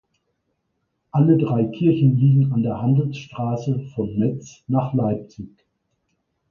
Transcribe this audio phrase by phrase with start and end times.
[1.11, 5.51] Alle drei Kirchen liegen an der Handelsstraße von Metz nach Leipzig.